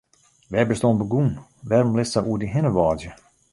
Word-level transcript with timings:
Wêr 0.51 0.65
bist 0.69 0.83
oan 0.85 0.99
begûn, 1.01 1.29
wêrom 1.67 1.93
litst 1.97 2.13
sa 2.13 2.19
oer 2.29 2.39
dy 2.41 2.47
hinne 2.53 2.71
wâdzje? 2.75 3.11